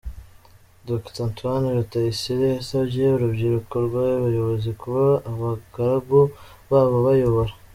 Dr. 0.87 1.11
Antoine 1.27 1.65
Rutayisire 1.77 2.47
yasabye 2.55 3.03
urubyiruko 3.11 3.73
rw’abayobozi 3.85 4.69
kuba 4.81 5.05
abagaragu 5.31 6.19
b’abo 6.69 6.97
bayobora 7.07 7.51